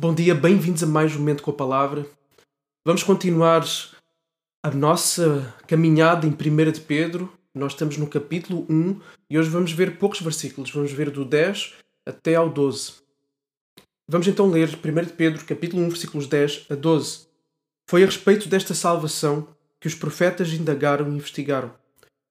[0.00, 2.06] Bom dia, bem-vindos a mais um Momento com a Palavra.
[2.86, 3.62] Vamos continuar
[4.64, 7.30] a nossa caminhada em 1 de Pedro.
[7.54, 10.70] Nós estamos no capítulo 1 e hoje vamos ver poucos versículos.
[10.70, 11.74] Vamos ver do 10
[12.08, 12.94] até ao 12.
[14.08, 17.26] Vamos então ler 1 de Pedro, capítulo 1, versículos 10 a 12.
[17.86, 19.48] Foi a respeito desta salvação
[19.78, 21.74] que os profetas indagaram e investigaram.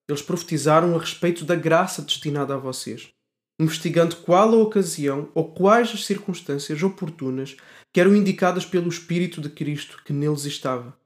[0.08, 3.12] Eles profetizaram a respeito da graça destinada a vocês
[3.60, 7.58] investigando qual a ocasião ou quais as circunstâncias oportunas
[7.92, 10.98] que eram indicadas pelo Espírito de Cristo que neles estava,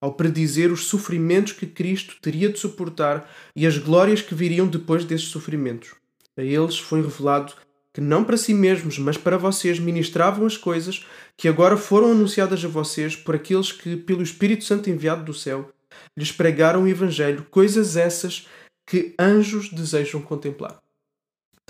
[0.00, 5.04] ao predizer os sofrimentos que Cristo teria de suportar e as glórias que viriam depois
[5.04, 5.94] desses sofrimentos.
[6.36, 7.52] A eles foi revelado
[7.92, 11.04] que não para si mesmos, mas para vocês ministravam as coisas
[11.36, 15.70] que agora foram anunciadas a vocês por aqueles que, pelo Espírito Santo enviado do céu,
[16.16, 18.46] lhes pregaram o Evangelho, coisas essas
[18.86, 20.78] que anjos desejam contemplar.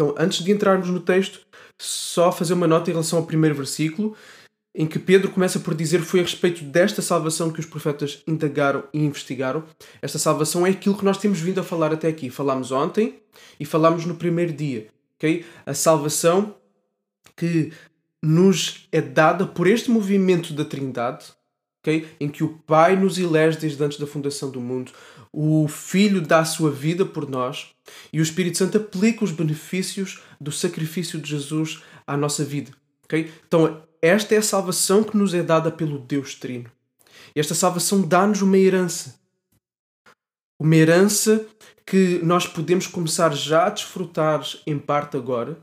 [0.01, 1.41] Então, antes de entrarmos no texto,
[1.79, 4.17] só fazer uma nota em relação ao primeiro versículo,
[4.75, 8.85] em que Pedro começa por dizer foi a respeito desta salvação que os profetas indagaram
[8.95, 9.63] e investigaram.
[10.01, 12.31] Esta salvação é aquilo que nós temos vindo a falar até aqui.
[12.31, 13.21] Falámos ontem
[13.59, 14.89] e falámos no primeiro dia.
[15.19, 15.45] Okay?
[15.67, 16.55] A salvação
[17.37, 17.71] que
[18.23, 21.27] nos é dada por este movimento da Trindade,
[21.83, 22.09] okay?
[22.19, 24.93] em que o Pai nos elege desde antes da fundação do mundo,
[25.31, 27.75] o Filho dá a sua vida por nós
[28.13, 32.73] e o Espírito Santo aplica os benefícios do sacrifício de Jesus à nossa vida.
[33.05, 33.33] Okay?
[33.47, 36.71] Então, esta é a salvação que nos é dada pelo Deus Trino.
[37.35, 39.19] Esta salvação dá-nos uma herança.
[40.59, 41.47] Uma herança
[41.87, 45.59] que nós podemos começar já a desfrutar em parte agora,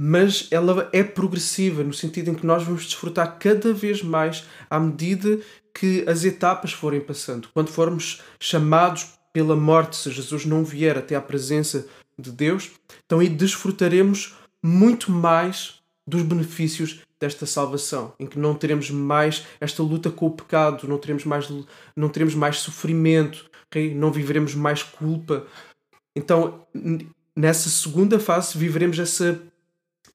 [0.00, 4.80] mas ela é progressiva, no sentido em que nós vamos desfrutar cada vez mais à
[4.80, 5.38] medida
[5.74, 7.48] que as etapas forem passando.
[7.54, 11.86] Quando formos chamados pela morte, se Jesus não vier até à presença
[12.18, 12.70] de Deus,
[13.06, 19.82] então aí desfrutaremos muito mais dos benefícios desta salvação, em que não teremos mais esta
[19.82, 21.48] luta com o pecado, não teremos mais,
[21.96, 23.94] não teremos mais sofrimento, okay?
[23.94, 25.46] não viveremos mais culpa.
[26.16, 26.66] Então,
[27.34, 29.40] nessa segunda fase, viveremos essa,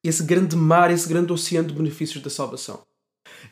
[0.03, 2.81] esse grande mar, esse grande oceano de benefícios da salvação.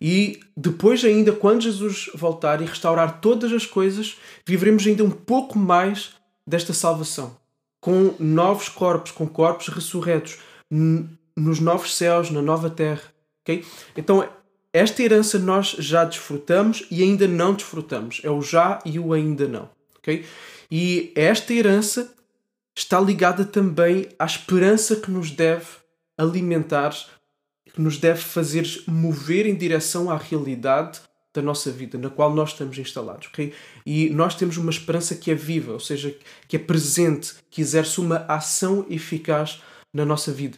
[0.01, 5.57] E depois, ainda, quando Jesus voltar e restaurar todas as coisas, viveremos ainda um pouco
[5.57, 6.13] mais
[6.45, 7.37] desta salvação.
[7.79, 10.37] Com novos corpos, com corpos ressurretos,
[11.35, 13.03] nos novos céus, na nova terra.
[13.43, 13.63] Okay?
[13.95, 14.27] Então,
[14.73, 18.21] esta herança nós já desfrutamos e ainda não desfrutamos.
[18.23, 19.69] É o já e o ainda não.
[19.99, 20.25] Okay?
[20.69, 22.13] E esta herança
[22.75, 25.65] está ligada também à esperança que nos deve
[26.17, 26.93] alimentar
[27.75, 31.01] que nos deve fazer mover em direção à realidade
[31.33, 33.27] da nossa vida, na qual nós estamos instalados.
[33.27, 33.53] Okay?
[33.85, 36.15] E nós temos uma esperança que é viva, ou seja,
[36.47, 39.61] que é presente, que exerce uma ação eficaz
[39.93, 40.57] na nossa vida.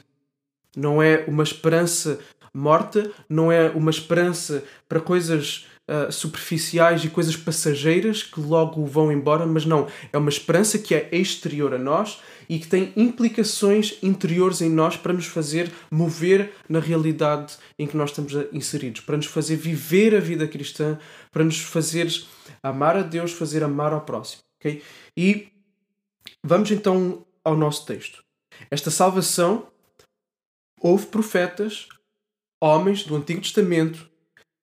[0.75, 2.19] Não é uma esperança
[2.53, 9.11] morta, não é uma esperança para coisas uh, superficiais e coisas passageiras que logo vão
[9.11, 9.87] embora, mas não.
[10.11, 14.95] É uma esperança que é exterior a nós e que tem implicações interiores em nós
[14.95, 20.15] para nos fazer mover na realidade em que nós estamos inseridos, para nos fazer viver
[20.15, 20.97] a vida cristã,
[21.31, 22.07] para nos fazer
[22.61, 24.43] amar a Deus, fazer amar ao próximo.
[24.59, 24.81] Okay?
[25.15, 25.49] E
[26.43, 28.23] vamos então ao nosso texto.
[28.71, 29.67] Esta salvação,
[30.79, 31.87] houve profetas,
[32.59, 34.09] homens do Antigo Testamento,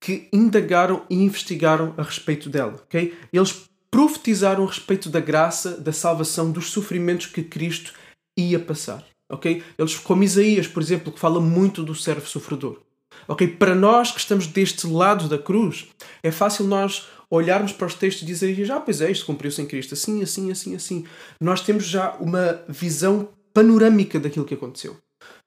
[0.05, 2.75] que indagaram e investigaram a respeito dela.
[2.85, 3.15] Okay?
[3.33, 7.95] Eles profetizaram a respeito da graça, da salvação, dos sofrimentos que Cristo
[8.39, 9.03] ia passar.
[9.33, 9.63] Okay?
[9.79, 12.83] Eles, como Isaías, por exemplo, que fala muito do servo sofredor.
[13.27, 13.49] Okay?
[13.49, 15.87] Para nós que estamos deste lado da cruz,
[16.23, 19.67] é fácil nós olharmos para os textos e dizer ah, pois é, isto cumpriu-se em
[19.67, 21.07] Cristo, assim, assim, assim, assim.
[21.41, 24.99] Nós temos já uma visão panorâmica daquilo que aconteceu.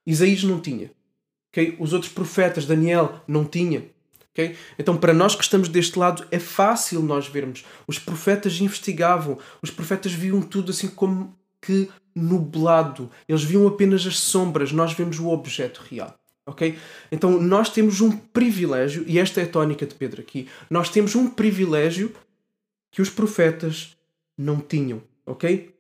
[0.03, 0.89] Isaías não tinha.
[1.53, 1.75] Okay?
[1.79, 3.95] Os outros profetas, Daniel, não tinha.
[4.37, 4.55] Okay?
[4.77, 7.65] Então, para nós que estamos deste lado, é fácil nós vermos.
[7.87, 13.09] Os profetas investigavam, os profetas viam tudo assim como que nublado.
[13.27, 16.13] Eles viam apenas as sombras, nós vemos o objeto real.
[16.45, 16.77] Ok?
[17.11, 20.47] Então, nós temos um privilégio, e esta é a tónica de Pedro aqui.
[20.69, 22.13] Nós temos um privilégio
[22.91, 23.97] que os profetas
[24.37, 25.01] não tinham.
[25.25, 25.73] Ok?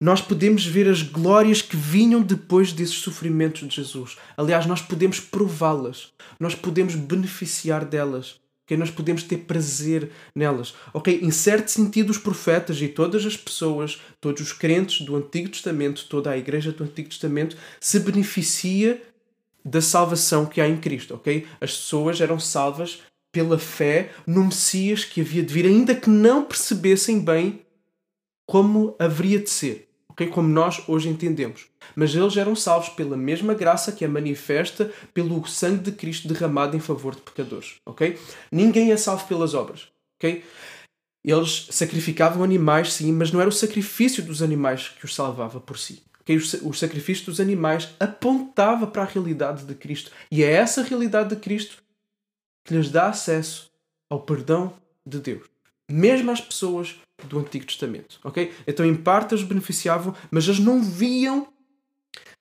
[0.00, 4.16] Nós podemos ver as glórias que vinham depois desses sofrimentos de Jesus.
[4.34, 8.78] Aliás, nós podemos prová-las, nós podemos beneficiar delas, okay?
[8.78, 10.74] nós podemos ter prazer nelas.
[10.94, 15.50] Ok, em certo sentido, os profetas e todas as pessoas, todos os crentes do Antigo
[15.50, 19.02] Testamento, toda a igreja do Antigo Testamento, se beneficia
[19.62, 21.14] da salvação que há em Cristo.
[21.14, 26.08] Ok, as pessoas eram salvas pela fé no Messias que havia de vir, ainda que
[26.08, 27.60] não percebessem bem
[28.46, 29.89] como haveria de ser
[30.28, 31.66] como nós hoje entendemos.
[31.94, 36.76] Mas eles eram salvos pela mesma graça que é manifesta pelo sangue de Cristo derramado
[36.76, 37.76] em favor de pecadores.
[37.86, 38.18] Okay?
[38.50, 39.88] Ninguém é salvo pelas obras.
[40.18, 40.44] Okay?
[41.24, 45.78] Eles sacrificavam animais, sim, mas não era o sacrifício dos animais que os salvava por
[45.78, 46.02] si.
[46.20, 46.36] Okay?
[46.62, 50.10] O sacrifício dos animais apontava para a realidade de Cristo.
[50.30, 51.82] E é essa realidade de Cristo
[52.64, 53.70] que lhes dá acesso
[54.08, 54.72] ao perdão
[55.04, 55.46] de Deus.
[55.90, 56.96] Mesmo às pessoas
[57.26, 58.18] do Antigo Testamento.
[58.24, 58.52] ok?
[58.66, 61.48] Então, em parte, eles beneficiavam, mas eles não viam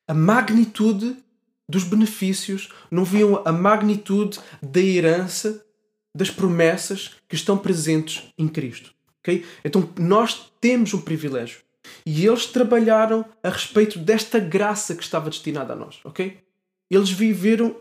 [0.08, 1.16] a magnitude
[1.68, 5.64] dos benefícios, não viam a magnitude da herança,
[6.16, 8.94] das promessas que estão presentes em Cristo.
[9.20, 9.46] ok?
[9.64, 11.62] Então, nós temos um privilégio.
[12.06, 16.00] E eles trabalharam a respeito desta graça que estava destinada a nós.
[16.04, 16.40] ok?
[16.90, 17.76] Eles viveram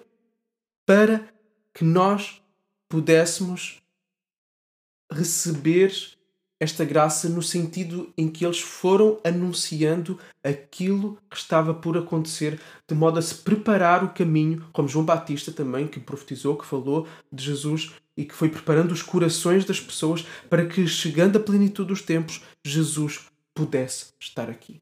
[0.85, 1.27] para
[1.75, 2.43] que nós
[2.89, 3.83] pudéssemos
[5.11, 6.18] receber
[6.61, 12.95] esta graça no sentido em que eles foram anunciando aquilo que estava por acontecer, de
[12.95, 17.45] modo a se preparar o caminho, como João Batista também, que profetizou, que falou de
[17.45, 22.03] Jesus e que foi preparando os corações das pessoas para que, chegando à plenitude dos
[22.03, 24.81] tempos, Jesus pudesse estar aqui.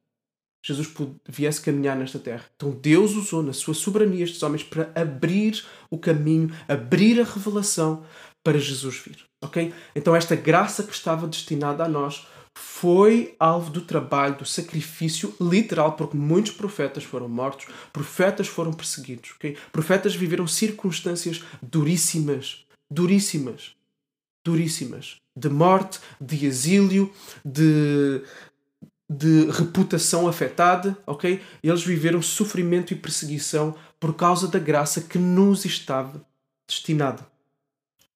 [0.67, 0.93] Jesus
[1.29, 2.45] viesse caminhar nesta terra.
[2.57, 8.05] Então Deus usou na sua soberania estes homens para abrir o caminho, abrir a revelação
[8.47, 9.19] para Jesus vir.
[9.43, 9.75] Ok?
[9.93, 15.95] Então esta graça que estava destinada a nós foi alvo do trabalho, do sacrifício literal,
[15.95, 19.59] porque muitos profetas foram mortos, profetas foram perseguidos, ok?
[19.73, 23.75] Profetas viveram circunstâncias duríssimas, duríssimas,
[24.47, 27.13] duríssimas, de morte, de exílio,
[27.45, 28.23] de,
[29.11, 31.43] de reputação afetada, ok?
[31.63, 36.25] Eles viveram sofrimento e perseguição por causa da graça que nos estava
[36.67, 37.36] destinada.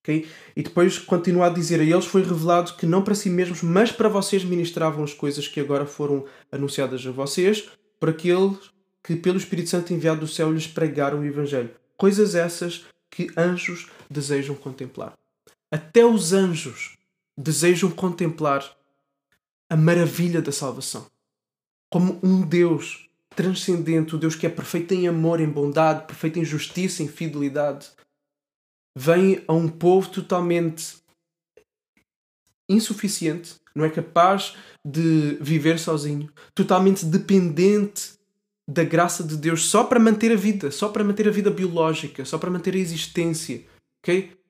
[0.01, 0.29] Ok?
[0.57, 3.93] E depois continua a dizer: A eles foi revelado que não para si mesmos, mas
[3.93, 7.69] para vocês ministravam as coisas que agora foram anunciadas a vocês,
[7.99, 8.71] por aqueles
[9.03, 11.71] que, pelo Espírito Santo enviado do céu, lhes pregaram o Evangelho.
[11.97, 15.15] Coisas essas que anjos desejam contemplar.
[15.71, 16.97] Até os anjos
[17.37, 18.77] desejam contemplar
[19.69, 21.07] a maravilha da salvação.
[21.89, 26.45] Como um Deus transcendente, o Deus que é perfeito em amor, em bondade, perfeito em
[26.45, 27.89] justiça, em fidelidade,
[28.97, 30.97] vem a um povo totalmente
[32.69, 38.15] insuficiente, não é capaz de viver sozinho, totalmente dependente
[38.69, 42.25] da graça de Deus só para manter a vida, só para manter a vida biológica,
[42.25, 43.65] só para manter a existência,
[43.99, 44.41] ok?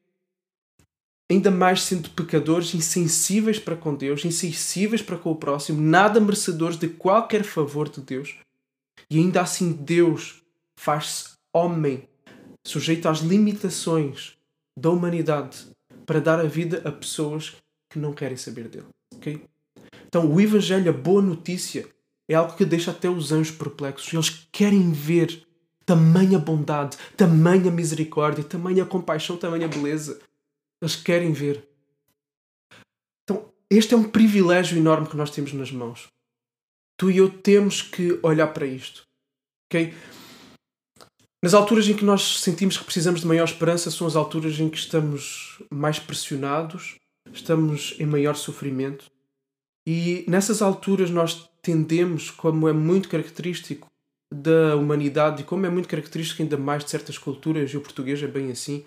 [1.30, 6.76] ainda mais sendo pecadores, insensíveis para com Deus, insensíveis para com o próximo, nada merecedores
[6.76, 8.36] de qualquer favor de Deus.
[9.08, 10.42] E ainda assim Deus
[10.76, 12.08] faz-se homem,
[12.66, 14.36] sujeito às limitações
[14.78, 15.66] da humanidade,
[16.06, 17.56] para dar a vida a pessoas
[17.90, 18.86] que não querem saber dele.
[19.16, 19.42] Okay?
[20.06, 21.88] Então, o Evangelho, a boa notícia,
[22.28, 24.12] é algo que deixa até os anjos perplexos.
[24.12, 25.46] Eles querem ver
[25.84, 30.20] tamanha bondade, tamanha misericórdia, tamanha compaixão, tamanha beleza.
[30.80, 31.68] Eles querem ver.
[33.24, 36.08] Então, este é um privilégio enorme que nós temos nas mãos.
[36.96, 39.06] Tu e eu temos que olhar para isto.
[39.66, 39.94] Ok?
[41.42, 44.68] Nas alturas em que nós sentimos que precisamos de maior esperança, são as alturas em
[44.68, 46.96] que estamos mais pressionados,
[47.32, 49.10] estamos em maior sofrimento.
[49.86, 53.88] E nessas alturas nós tendemos, como é muito característico
[54.32, 58.22] da humanidade e como é muito característico ainda mais de certas culturas, e o português
[58.22, 58.84] é bem assim,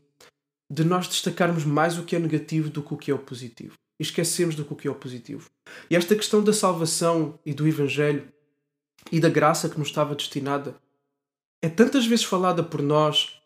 [0.71, 3.74] de nós destacarmos mais o que é negativo do que o que é o positivo.
[4.00, 5.50] E esquecemos do que é o positivo.
[5.89, 8.31] E esta questão da salvação e do Evangelho
[9.12, 10.75] e da graça que nos estava destinada
[11.63, 13.39] é tantas vezes falada por nós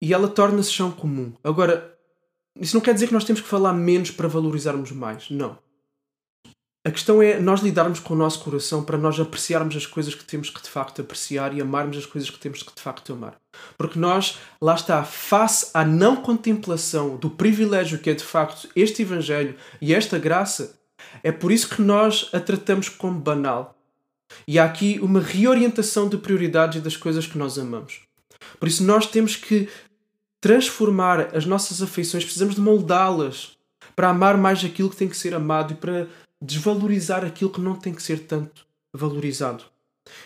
[0.00, 1.34] e ela torna-se chão comum.
[1.44, 1.94] Agora,
[2.58, 5.28] isso não quer dizer que nós temos que falar menos para valorizarmos mais.
[5.28, 5.58] Não.
[6.86, 10.24] A questão é nós lidarmos com o nosso coração para nós apreciarmos as coisas que
[10.24, 13.38] temos que de facto apreciar e amarmos as coisas que temos que de facto amar.
[13.76, 19.02] Porque nós, lá está, face à não contemplação do privilégio que é de facto este
[19.02, 20.80] Evangelho e esta graça,
[21.22, 23.76] é por isso que nós a tratamos como banal.
[24.46, 28.00] E há aqui uma reorientação de prioridades e das coisas que nós amamos.
[28.58, 29.68] Por isso nós temos que
[30.40, 33.56] transformar as nossas afeições, precisamos de moldá-las
[33.94, 36.08] para amar mais aquilo que tem que ser amado e para
[36.40, 39.64] desvalorizar aquilo que não tem que ser tanto valorizado.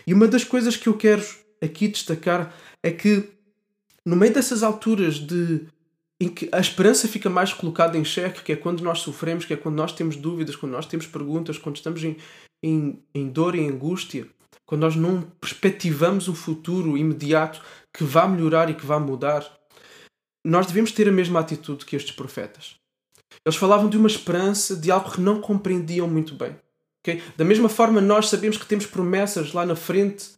[0.07, 1.23] E uma das coisas que eu quero
[1.63, 3.29] aqui destacar é que
[4.05, 5.67] no meio dessas alturas de
[6.21, 9.53] em que a esperança fica mais colocada em xeque, que é quando nós sofremos, que
[9.53, 12.17] é quando nós temos dúvidas, quando nós temos perguntas, quando estamos em,
[12.63, 14.27] em, em dor e angústia,
[14.65, 17.63] quando nós não perspectivamos um futuro imediato
[17.95, 19.47] que vá melhorar e que vá mudar,
[20.45, 22.77] nós devemos ter a mesma atitude que estes profetas.
[23.45, 26.57] Eles falavam de uma esperança, de algo que não compreendiam muito bem.
[27.01, 27.23] Okay?
[27.37, 30.36] Da mesma forma, nós sabemos que temos promessas lá na frente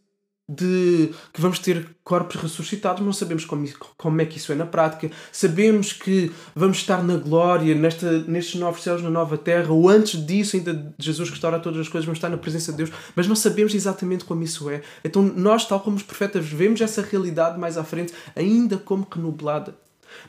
[0.49, 4.65] de que vamos ter corpos ressuscitados, não sabemos como, como é que isso é na
[4.65, 5.11] prática.
[5.31, 10.25] Sabemos que vamos estar na glória, nesta, nestes novos céus, na nova terra, ou antes
[10.25, 13.35] disso, ainda Jesus restaura todas as coisas, vamos estar na presença de Deus, mas não
[13.35, 14.81] sabemos exatamente como isso é.
[15.03, 19.19] Então, nós, tal como os profetas, vemos essa realidade mais à frente, ainda como que
[19.19, 19.77] nublada.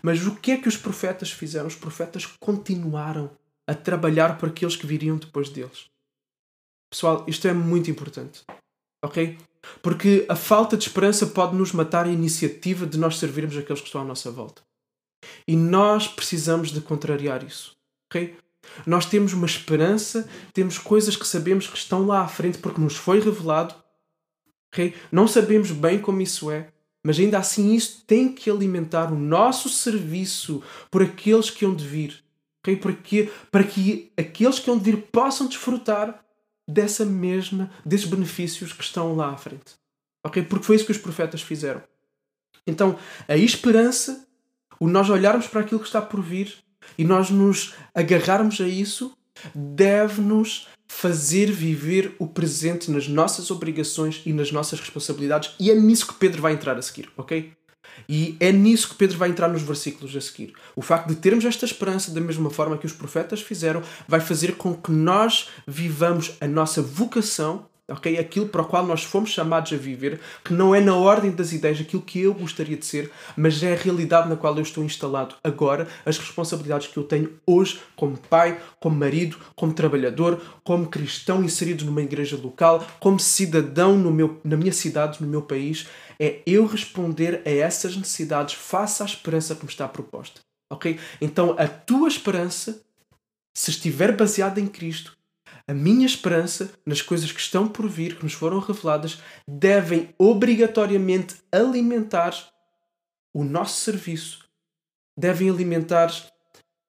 [0.02, 1.66] Mas o que é que os profetas fizeram?
[1.66, 3.30] Os profetas continuaram
[3.66, 5.86] a trabalhar por aqueles que viriam depois deles.
[6.90, 8.42] Pessoal, isto é muito importante.
[9.02, 9.38] Ok?
[9.82, 13.86] Porque a falta de esperança pode nos matar a iniciativa de nós servirmos aqueles que
[13.86, 14.62] estão à nossa volta.
[15.46, 17.76] E nós precisamos de contrariar isso.
[18.06, 18.36] Ok?
[18.86, 22.96] Nós temos uma esperança, temos coisas que sabemos que estão lá à frente porque nos
[22.96, 23.74] foi revelado.
[24.72, 24.94] Okay?
[25.10, 26.68] Não sabemos bem como isso é,
[27.04, 31.86] mas ainda assim isso tem que alimentar o nosso serviço por aqueles que hão de
[31.86, 32.22] vir.
[32.60, 32.76] Okay?
[32.76, 36.24] Para, que, para que aqueles que hão de vir possam desfrutar
[36.70, 39.74] dessa mesma, desses benefícios que estão lá à frente.
[40.24, 40.42] Ok?
[40.42, 41.82] Porque foi isso que os profetas fizeram.
[42.66, 44.26] Então, a esperança,
[44.78, 46.54] o nós olharmos para aquilo que está por vir
[46.96, 49.16] e nós nos agarrarmos a isso,
[49.54, 56.08] deve-nos fazer viver o presente nas nossas obrigações e nas nossas responsabilidades, e é nisso
[56.08, 57.52] que Pedro vai entrar a seguir, ok?
[58.08, 60.52] E é nisso que Pedro vai entrar nos versículos a seguir.
[60.74, 64.56] O facto de termos esta esperança, da mesma forma que os profetas fizeram, vai fazer
[64.56, 68.18] com que nós vivamos a nossa vocação, ok?
[68.18, 71.52] Aquilo para o qual nós fomos chamados a viver, que não é na ordem das
[71.52, 74.84] ideias aquilo que eu gostaria de ser, mas é a realidade na qual eu estou
[74.84, 80.88] instalado agora, as responsabilidades que eu tenho hoje como pai, como marido, como trabalhador, como
[80.88, 85.86] cristão inserido numa igreja local, como cidadão no meu, na minha cidade, no meu país
[86.20, 90.40] é eu responder a essas necessidades face à esperança que me está proposta.
[90.70, 91.00] Ok?
[91.18, 92.82] Então a tua esperança,
[93.56, 95.16] se estiver baseada em Cristo,
[95.70, 101.36] a minha esperança nas coisas que estão por vir, que nos foram reveladas, devem obrigatoriamente
[101.52, 102.34] alimentar
[103.32, 104.44] o nosso serviço,
[105.16, 106.10] devem alimentar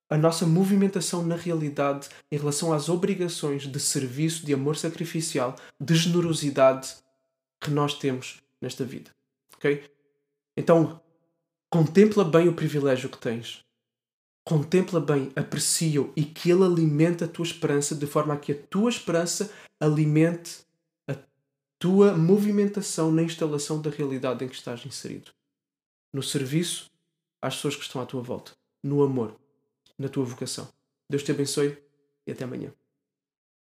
[0.10, 5.94] a nossa movimentação na realidade em relação às obrigações de serviço, de amor sacrificial, de
[5.94, 6.96] generosidade
[7.60, 9.12] que nós temos nesta vida.
[9.58, 9.92] Ok?
[10.58, 11.00] Então,
[11.70, 13.64] contempla bem o privilégio que tens.
[14.44, 18.58] Contempla bem, aprecia-o e que ele alimente a tua esperança de forma a que a
[18.58, 20.60] tua esperança alimente
[21.08, 21.16] a
[21.78, 25.32] tua movimentação na instalação da realidade em que estás inserido.
[26.12, 26.90] No serviço
[27.42, 28.52] às pessoas que estão à tua volta.
[28.84, 29.36] No amor.
[29.98, 30.68] Na tua vocação.
[31.10, 31.78] Deus te abençoe
[32.26, 32.74] e até amanhã.